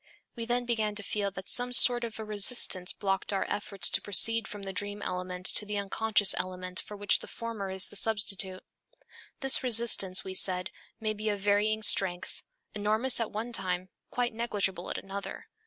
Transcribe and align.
We 0.35 0.45
then 0.45 0.65
began 0.65 0.95
to 0.95 1.03
feel 1.03 1.29
that 1.29 1.47
some 1.47 1.71
sort 1.71 2.03
of 2.03 2.17
a 2.17 2.25
resistance 2.25 2.91
blocked 2.91 3.31
our 3.31 3.45
efforts 3.47 3.87
to 3.91 4.01
proceed 4.01 4.47
from 4.47 4.63
the 4.63 4.73
dream 4.73 5.03
element 5.03 5.45
to 5.53 5.63
the 5.63 5.77
unconscious 5.77 6.33
element 6.39 6.79
for 6.79 6.97
which 6.97 7.19
the 7.19 7.27
former 7.27 7.69
is 7.69 7.87
the 7.87 7.95
substitute. 7.95 8.63
This 9.41 9.61
resistance, 9.61 10.23
we 10.23 10.33
said, 10.33 10.71
may 10.99 11.13
be 11.13 11.29
of 11.29 11.39
varying 11.41 11.83
strength, 11.83 12.41
enormous 12.73 13.19
at 13.19 13.29
one 13.31 13.53
time, 13.53 13.89
quite 14.09 14.33
negligible 14.33 14.89
at 14.89 14.97
another. 14.97 15.45